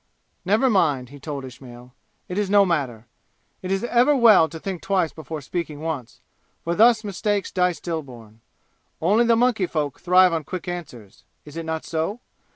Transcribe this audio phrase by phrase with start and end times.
[0.43, 1.93] "Never mind," he told Ismail.
[2.27, 3.05] "It is no matter.
[3.61, 6.21] It is ever well to think twice before speaking once,
[6.63, 8.41] for thus mistakes die stillborn.
[8.99, 12.19] Only the monkey folk thrive on quick answers is it not so?